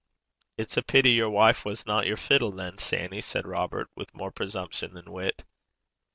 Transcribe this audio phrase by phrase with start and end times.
[0.57, 4.95] 'It's a pity yer wife wasna yer fiddle, than, Sanny,' said Robert, with more presumption
[4.95, 5.43] than wit.